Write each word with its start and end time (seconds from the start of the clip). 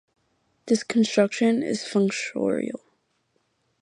This 0.65 0.81
construction 0.81 1.61
is 1.61 1.83
functorial. 1.83 2.81